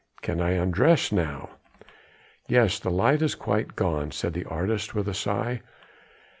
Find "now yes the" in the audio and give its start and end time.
1.11-2.89